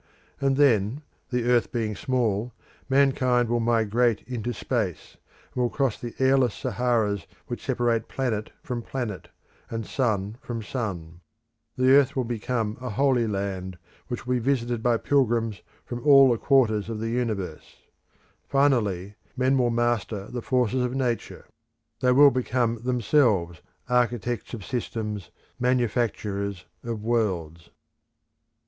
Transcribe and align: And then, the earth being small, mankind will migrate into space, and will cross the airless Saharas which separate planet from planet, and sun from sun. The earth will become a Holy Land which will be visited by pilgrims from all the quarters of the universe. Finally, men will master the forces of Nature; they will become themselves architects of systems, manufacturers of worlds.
And 0.39 0.57
then, 0.57 1.03
the 1.29 1.43
earth 1.47 1.71
being 1.71 1.95
small, 1.95 2.53
mankind 2.89 3.49
will 3.49 3.59
migrate 3.59 4.23
into 4.23 4.51
space, 4.51 5.17
and 5.53 5.61
will 5.61 5.69
cross 5.69 5.95
the 5.99 6.15
airless 6.17 6.55
Saharas 6.55 7.27
which 7.45 7.63
separate 7.63 8.07
planet 8.07 8.51
from 8.63 8.81
planet, 8.81 9.27
and 9.69 9.85
sun 9.85 10.37
from 10.41 10.63
sun. 10.63 11.21
The 11.77 11.91
earth 11.91 12.15
will 12.15 12.23
become 12.23 12.79
a 12.81 12.89
Holy 12.89 13.27
Land 13.27 13.77
which 14.07 14.25
will 14.25 14.33
be 14.33 14.39
visited 14.39 14.81
by 14.81 14.97
pilgrims 14.97 15.61
from 15.85 16.01
all 16.01 16.31
the 16.31 16.39
quarters 16.39 16.89
of 16.89 16.99
the 16.99 17.09
universe. 17.09 17.83
Finally, 18.47 19.13
men 19.37 19.55
will 19.55 19.69
master 19.69 20.31
the 20.31 20.41
forces 20.41 20.83
of 20.83 20.95
Nature; 20.95 21.45
they 21.99 22.11
will 22.11 22.31
become 22.31 22.81
themselves 22.81 23.61
architects 23.87 24.55
of 24.55 24.65
systems, 24.65 25.29
manufacturers 25.59 26.65
of 26.83 27.03
worlds. 27.03 27.69